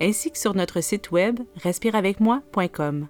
[0.00, 3.08] ainsi que sur notre site web respireavecmoi.com.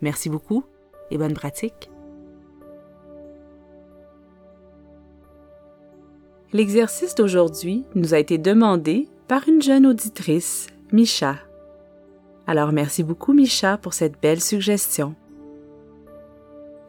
[0.00, 0.64] Merci beaucoup
[1.10, 1.90] et bonne pratique.
[6.52, 11.36] L'exercice d'aujourd'hui nous a été demandé par une jeune auditrice, Micha.
[12.46, 15.14] Alors merci beaucoup Micha pour cette belle suggestion.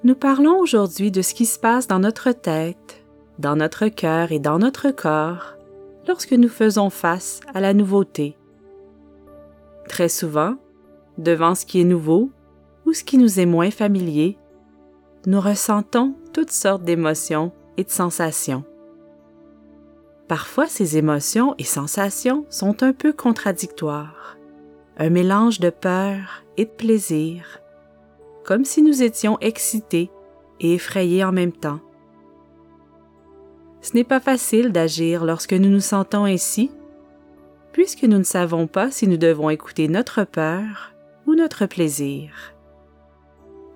[0.03, 3.03] Nous parlons aujourd'hui de ce qui se passe dans notre tête,
[3.39, 5.55] dans notre cœur et dans notre corps
[6.07, 8.37] lorsque nous faisons face à la nouveauté.
[9.95, 10.57] Très souvent,
[11.17, 12.29] devant ce qui est nouveau
[12.85, 14.37] ou ce qui nous est moins familier,
[15.25, 18.65] nous ressentons toutes sortes d'émotions et de sensations.
[20.27, 24.37] Parfois, ces émotions et sensations sont un peu contradictoires,
[24.97, 27.61] un mélange de peur et de plaisir,
[28.43, 30.11] comme si nous étions excités
[30.59, 31.79] et effrayés en même temps.
[33.79, 36.69] Ce n'est pas facile d'agir lorsque nous nous sentons ainsi,
[37.75, 40.93] puisque nous ne savons pas si nous devons écouter notre peur
[41.27, 42.31] ou notre plaisir.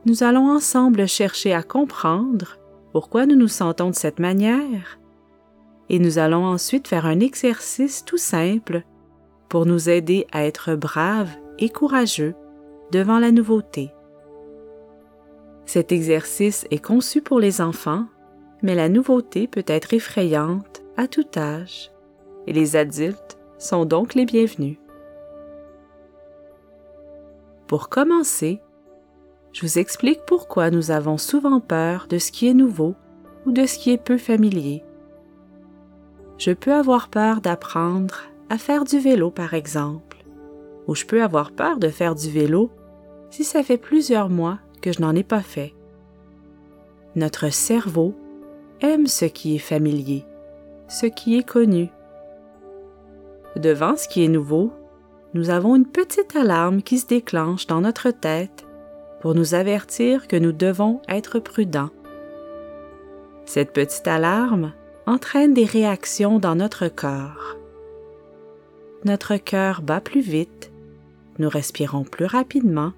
[0.05, 2.59] Nous allons ensemble chercher à comprendre
[2.93, 5.01] pourquoi nous nous sentons de cette manière
[5.89, 8.83] et nous allons ensuite faire un exercice tout simple
[9.49, 12.35] pour nous aider à être braves et courageux
[12.93, 13.91] devant la nouveauté.
[15.65, 18.05] Cet exercice est conçu pour les enfants,
[18.61, 21.91] mais la nouveauté peut être effrayante à tout âge
[22.47, 24.77] et les adultes sont donc les bienvenus.
[27.67, 28.59] Pour commencer,
[29.51, 32.95] je vous explique pourquoi nous avons souvent peur de ce qui est nouveau
[33.45, 34.83] ou de ce qui est peu familier
[36.39, 40.23] je peux avoir peur d'apprendre à faire du vélo, par exemple,
[40.87, 42.71] ou je peux avoir peur de faire du vélo
[43.29, 45.75] si ça fait plusieurs mois que je n'en ai pas fait.
[47.15, 48.15] Notre cerveau
[48.79, 50.25] aime ce qui est familier,
[50.87, 51.89] ce qui est connu.
[53.59, 54.71] Devant ce qui est nouveau,
[55.33, 58.65] nous avons une petite alarme qui se déclenche dans notre tête
[59.19, 61.89] pour nous avertir que nous devons être prudents.
[63.43, 64.71] Cette petite alarme
[65.05, 67.57] entraîne des réactions dans notre corps.
[69.03, 70.71] Notre cœur bat plus vite,
[71.37, 72.93] nous respirons plus rapidement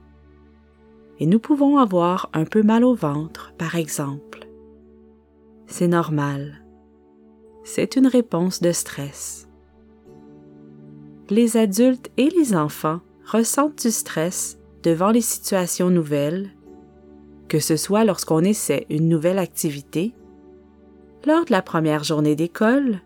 [1.20, 4.48] et nous pouvons avoir un peu mal au ventre, par exemple.
[5.66, 6.62] C'est normal.
[7.64, 9.48] C'est une réponse de stress.
[11.32, 16.50] Les adultes et les enfants ressentent du stress devant les situations nouvelles,
[17.48, 20.14] que ce soit lorsqu'on essaie une nouvelle activité
[21.26, 23.00] lors de la première journée d'école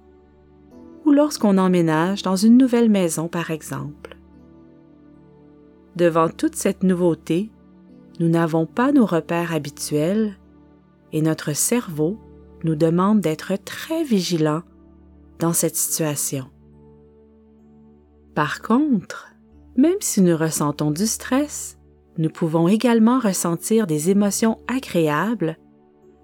[1.06, 4.18] ou lorsqu'on emménage dans une nouvelle maison, par exemple.
[5.96, 7.52] Devant toute cette nouveauté,
[8.20, 10.36] nous n'avons pas nos repères habituels
[11.14, 12.18] et notre cerveau
[12.64, 14.64] nous demande d'être très vigilants
[15.38, 16.48] dans cette situation.
[18.36, 19.30] Par contre,
[19.78, 21.78] même si nous ressentons du stress,
[22.18, 25.58] nous pouvons également ressentir des émotions agréables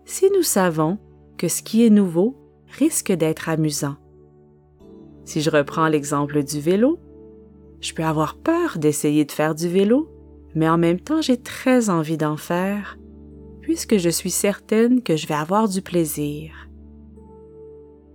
[0.04, 0.98] si nous savons
[1.38, 2.36] que ce qui est nouveau
[2.78, 3.96] risque d'être amusant.
[5.24, 7.00] Si je reprends l'exemple du vélo,
[7.80, 10.10] je peux avoir peur d'essayer de faire du vélo,
[10.54, 12.98] mais en même temps j'ai très envie d'en faire,
[13.62, 16.68] puisque je suis certaine que je vais avoir du plaisir.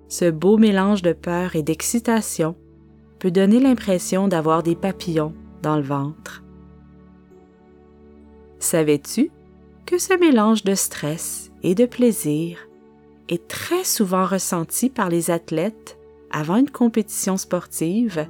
[0.09, 2.57] Ce beau mélange de peur et d'excitation
[3.19, 6.43] peut donner l'impression d'avoir des papillons dans le ventre.
[8.59, 9.31] Savais-tu
[9.85, 12.59] que ce mélange de stress et de plaisir
[13.29, 15.99] est très souvent ressenti par les athlètes
[16.31, 18.27] avant une compétition sportive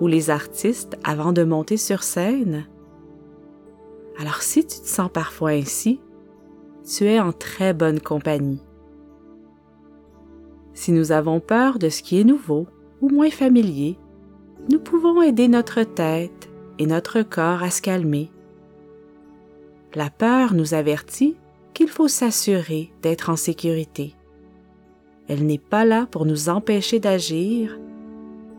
[0.00, 2.66] ou les artistes avant de monter sur scène?
[4.18, 6.00] Alors si tu te sens parfois ainsi,
[6.84, 8.62] tu es en très bonne compagnie.
[10.72, 12.66] Si nous avons peur de ce qui est nouveau
[13.00, 13.96] ou moins familier,
[14.70, 16.48] nous pouvons aider notre tête
[16.78, 18.30] et notre corps à se calmer.
[19.94, 21.36] La peur nous avertit
[21.74, 24.14] qu'il faut s'assurer d'être en sécurité.
[25.28, 27.78] Elle n'est pas là pour nous empêcher d'agir,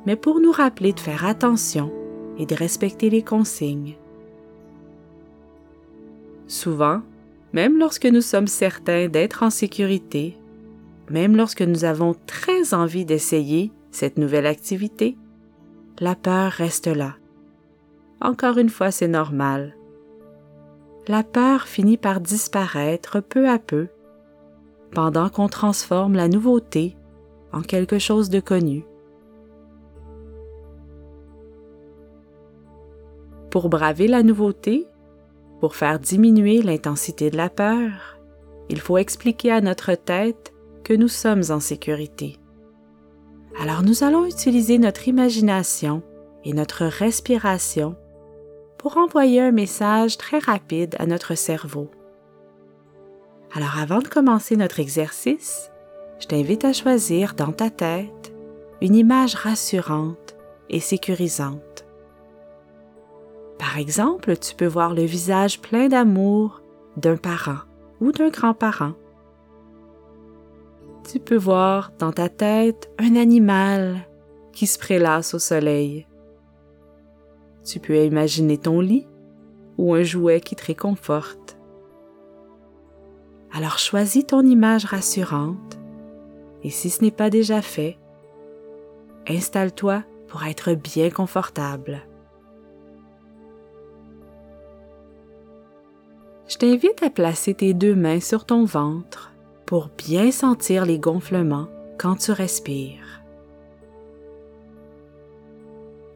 [0.06, 1.92] mais pour nous rappeler de faire attention
[2.38, 3.96] et de respecter les consignes.
[6.48, 7.02] Souvent,
[7.54, 10.38] même lorsque nous sommes certains d'être en sécurité,
[11.10, 15.18] même lorsque nous avons très envie d'essayer cette nouvelle activité,
[16.00, 17.16] la peur reste là.
[18.22, 19.76] encore une fois, c'est normal.
[21.08, 23.88] La peur finit par disparaître peu à peu
[24.92, 26.96] pendant qu'on transforme la nouveauté
[27.52, 28.86] en quelque chose de connu.
[33.50, 34.88] Pour braver la nouveauté,
[35.60, 38.20] pour faire diminuer l'intensité de la peur,
[38.70, 40.54] il faut expliquer à notre tête
[40.84, 42.39] que nous sommes en sécurité.
[43.62, 46.02] Alors nous allons utiliser notre imagination
[46.46, 47.98] et notre respiration
[48.78, 51.92] pour envoyer un message très rapide à notre cerveau.
[53.54, 55.72] Alors avant de commencer notre exercice,
[56.22, 58.34] je t'invite à choisir dans ta tête
[58.82, 60.38] une image rassurante
[60.70, 61.86] et sécurisante.
[63.58, 66.62] Par exemple, tu peux voir le visage plein d'amour
[66.96, 67.60] d'un parent
[68.00, 68.94] ou d'un grand-parent.
[71.12, 74.08] Tu peux voir dans ta tête un animal
[74.54, 76.06] qui se prélasse au soleil.
[77.66, 79.08] Tu peux imaginer ton lit
[79.80, 81.58] ou un jouet qui te réconforte.
[83.52, 85.80] Alors choisis ton image rassurante
[86.62, 87.98] et si ce n'est pas déjà fait,
[89.28, 92.04] installe-toi pour être bien confortable.
[96.48, 99.29] Je t'invite à placer tes deux mains sur ton ventre
[99.70, 101.68] pour bien sentir les gonflements
[102.00, 103.22] quand tu respires.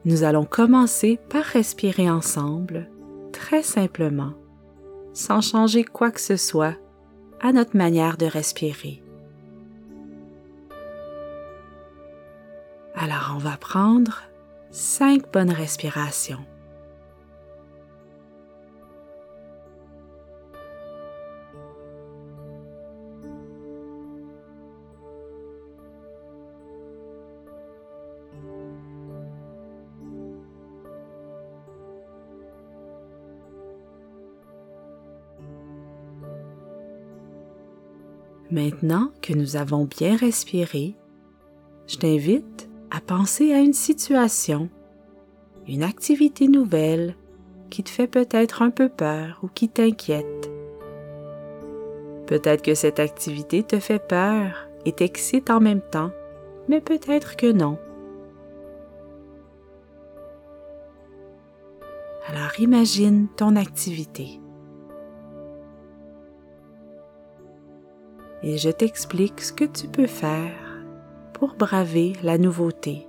[0.06, 2.90] Nous allons commencer par respirer ensemble,
[3.32, 4.34] très simplement,
[5.14, 6.74] sans changer quoi que ce soit
[7.42, 9.04] à notre manière de respirer.
[12.96, 14.24] Alors on va prendre
[14.72, 16.44] cinq bonnes respirations.
[38.54, 40.96] Maintenant que nous avons bien respiré,
[41.88, 44.70] je t'invite à penser à une situation,
[45.68, 47.16] une activité nouvelle
[47.72, 50.52] qui te fait peut-être un peu peur ou qui t'inquiète.
[52.28, 56.12] Peut-être que cette activité te fait peur et t'excite en même temps,
[56.70, 57.80] mais peut-être que non.
[62.28, 64.43] Alors imagine ton activité.
[68.44, 70.54] Et je t'explique ce que tu peux faire
[71.34, 73.08] pour braver la nouveauté.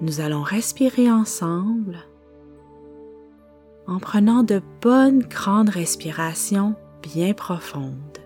[0.00, 1.98] Nous allons respirer ensemble
[3.86, 8.18] en prenant de bonnes grandes respirations bien profondes.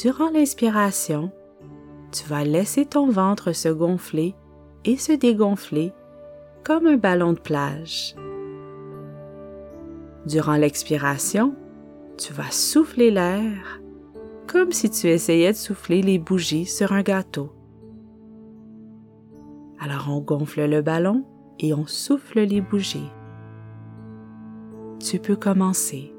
[0.00, 1.30] Durant l'inspiration,
[2.12, 4.34] tu vas laisser ton ventre se gonfler
[4.84, 5.92] et se dégonfler
[6.64, 8.14] comme un ballon de plage.
[10.26, 11.54] Durant l'expiration,
[12.18, 13.80] tu vas souffler l'air
[14.46, 17.52] comme si tu essayais de souffler les bougies sur un gâteau.
[19.78, 21.24] Alors on gonfle le ballon
[21.60, 23.10] et on souffle les bougies.
[24.98, 26.12] Tu peux commencer.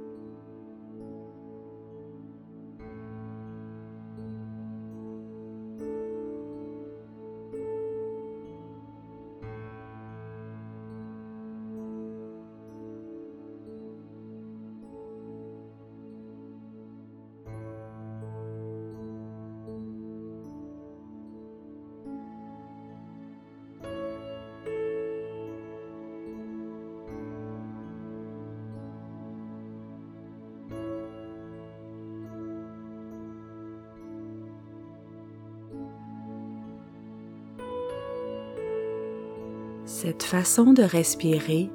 [40.03, 41.69] Cette façon de respirer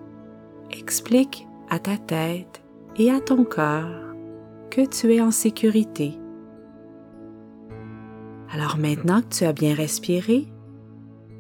[0.73, 2.61] explique à ta tête
[2.97, 4.17] et à ton corps
[4.69, 6.19] que tu es en sécurité.
[8.51, 10.49] Alors maintenant que tu as bien respiré,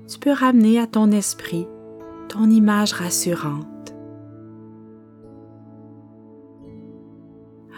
[0.06, 1.66] tu peux ramener à ton esprit
[2.28, 3.92] ton image rassurante.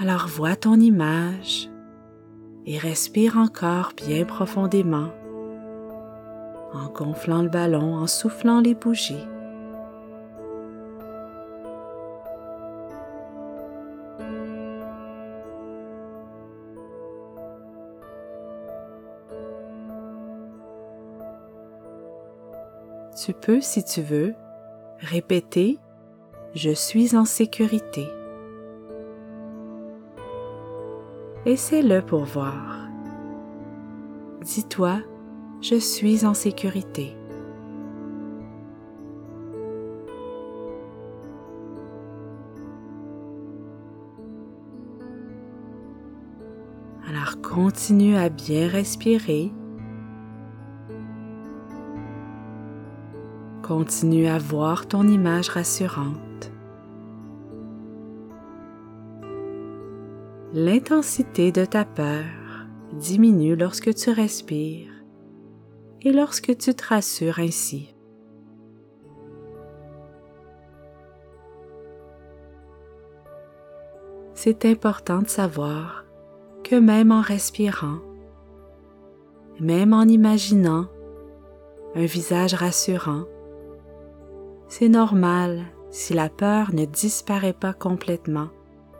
[0.02, 1.70] Alors vois ton image
[2.66, 5.08] et respire encore bien profondément
[6.74, 9.26] en gonflant le ballon, en soufflant les bougies.
[23.24, 24.34] Tu peux, si tu veux,
[25.00, 25.72] répéter⁇
[26.54, 28.02] Je suis en sécurité⁇
[31.44, 32.78] Essaie-le pour voir.
[34.42, 35.00] Dis-toi
[35.60, 37.16] je suis en sécurité.
[47.08, 49.50] Alors continue à bien respirer.
[53.62, 56.52] Continue à voir ton image rassurante.
[60.54, 62.24] L'intensité de ta peur
[62.92, 64.97] diminue lorsque tu respires
[66.02, 67.94] et lorsque tu te rassures ainsi.
[74.34, 76.04] C'est important de savoir
[76.62, 77.98] que même en respirant,
[79.58, 80.86] même en imaginant
[81.96, 83.24] un visage rassurant,
[84.68, 88.48] c'est normal si la peur ne disparaît pas complètement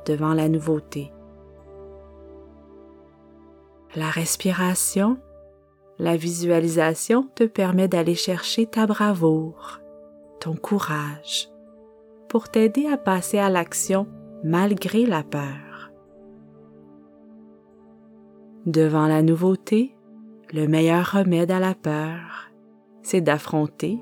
[0.06, 1.12] devant la nouveauté.
[3.94, 5.18] La respiration,
[5.98, 9.80] la visualisation te permet d'aller chercher ta bravoure,
[10.40, 11.48] ton courage,
[12.28, 14.06] pour t'aider à passer à l'action
[14.44, 15.90] malgré la peur.
[18.66, 19.96] Devant la nouveauté,
[20.52, 22.50] le meilleur remède à la peur,
[23.02, 23.98] c'est d'affronter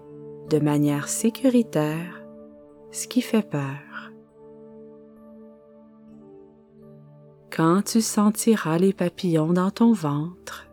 [0.51, 2.23] de manière sécuritaire
[2.91, 4.13] ce qui fait peur.
[7.51, 10.66] Quand tu sentiras les papillons dans ton ventre,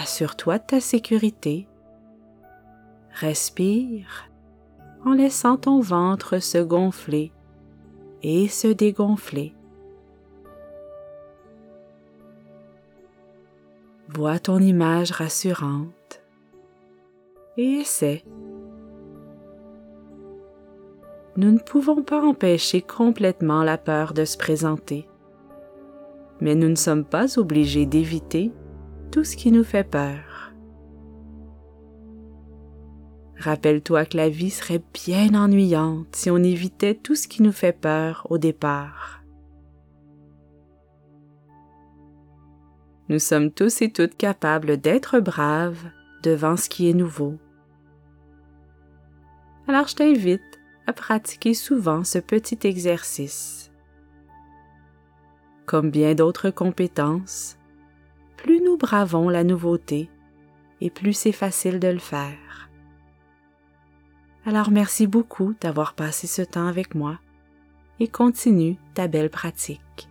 [0.00, 1.68] assure-toi de ta sécurité.
[3.12, 4.30] Respire
[5.04, 7.32] en laissant ton ventre se gonfler
[8.22, 9.54] et se dégonfler.
[14.08, 16.22] Vois ton image rassurante
[17.56, 18.24] et essaie.
[21.36, 25.06] Nous ne pouvons pas empêcher complètement la peur de se présenter,
[26.40, 28.50] mais nous ne sommes pas obligés d'éviter
[29.10, 30.52] tout ce qui nous fait peur.
[33.36, 37.72] Rappelle-toi que la vie serait bien ennuyante si on évitait tout ce qui nous fait
[37.72, 39.24] peur au départ.
[43.08, 45.90] Nous sommes tous et toutes capables d'être braves
[46.22, 47.38] devant ce qui est nouveau.
[49.66, 50.42] Alors je t'invite
[50.86, 53.72] à pratiquer souvent ce petit exercice.
[55.66, 57.56] Comme bien d'autres compétences,
[58.42, 60.08] plus nous bravons la nouveauté
[60.80, 62.70] et plus c'est facile de le faire.
[64.46, 67.18] Alors merci beaucoup d'avoir passé ce temps avec moi
[67.98, 70.09] et continue ta belle pratique.